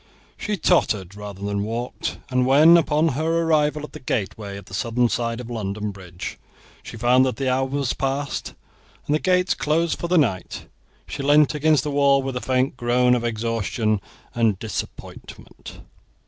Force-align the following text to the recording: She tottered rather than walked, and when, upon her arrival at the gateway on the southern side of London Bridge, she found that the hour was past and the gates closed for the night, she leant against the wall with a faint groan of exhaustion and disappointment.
She 0.35 0.57
tottered 0.57 1.13
rather 1.15 1.43
than 1.43 1.63
walked, 1.63 2.17
and 2.31 2.47
when, 2.47 2.75
upon 2.75 3.09
her 3.09 3.43
arrival 3.43 3.83
at 3.83 3.91
the 3.93 3.99
gateway 3.99 4.57
on 4.57 4.63
the 4.65 4.73
southern 4.73 5.09
side 5.09 5.39
of 5.39 5.47
London 5.47 5.91
Bridge, 5.91 6.39
she 6.81 6.97
found 6.97 7.23
that 7.23 7.35
the 7.35 7.51
hour 7.53 7.65
was 7.67 7.93
past 7.93 8.55
and 9.05 9.13
the 9.13 9.19
gates 9.19 9.53
closed 9.53 9.99
for 9.99 10.07
the 10.07 10.17
night, 10.17 10.65
she 11.05 11.21
leant 11.21 11.53
against 11.53 11.83
the 11.83 11.91
wall 11.91 12.23
with 12.23 12.35
a 12.35 12.41
faint 12.41 12.77
groan 12.77 13.13
of 13.13 13.23
exhaustion 13.23 14.01
and 14.33 14.57
disappointment. 14.57 15.81